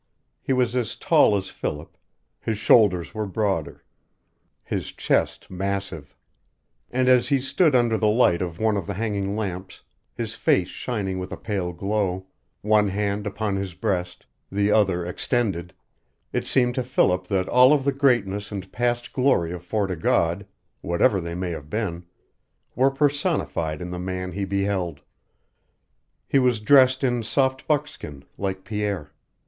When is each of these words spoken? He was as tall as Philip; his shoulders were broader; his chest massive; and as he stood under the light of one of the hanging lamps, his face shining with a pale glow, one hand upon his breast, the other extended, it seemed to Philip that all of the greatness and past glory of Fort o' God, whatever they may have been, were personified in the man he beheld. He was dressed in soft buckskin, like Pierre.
He 0.41 0.51
was 0.51 0.75
as 0.75 0.95
tall 0.95 1.37
as 1.37 1.49
Philip; 1.49 1.95
his 2.39 2.57
shoulders 2.57 3.13
were 3.13 3.27
broader; 3.27 3.83
his 4.63 4.91
chest 4.91 5.51
massive; 5.51 6.15
and 6.89 7.07
as 7.07 7.29
he 7.29 7.39
stood 7.39 7.75
under 7.75 7.99
the 7.99 8.07
light 8.07 8.41
of 8.41 8.57
one 8.57 8.77
of 8.77 8.87
the 8.87 8.95
hanging 8.95 9.35
lamps, 9.35 9.83
his 10.15 10.33
face 10.33 10.69
shining 10.69 11.19
with 11.19 11.31
a 11.31 11.37
pale 11.37 11.71
glow, 11.71 12.25
one 12.63 12.87
hand 12.87 13.27
upon 13.27 13.57
his 13.57 13.75
breast, 13.75 14.25
the 14.51 14.71
other 14.71 15.05
extended, 15.05 15.71
it 16.33 16.47
seemed 16.47 16.73
to 16.73 16.83
Philip 16.83 17.27
that 17.27 17.47
all 17.47 17.71
of 17.71 17.83
the 17.83 17.93
greatness 17.93 18.51
and 18.51 18.71
past 18.71 19.13
glory 19.13 19.51
of 19.51 19.63
Fort 19.63 19.91
o' 19.91 19.95
God, 19.95 20.47
whatever 20.81 21.21
they 21.21 21.35
may 21.35 21.51
have 21.51 21.69
been, 21.69 22.05
were 22.75 22.89
personified 22.89 23.83
in 23.83 23.91
the 23.91 23.99
man 23.99 24.31
he 24.31 24.45
beheld. 24.45 25.01
He 26.27 26.39
was 26.39 26.59
dressed 26.59 27.03
in 27.03 27.21
soft 27.21 27.67
buckskin, 27.67 28.23
like 28.39 28.63
Pierre. 28.63 29.11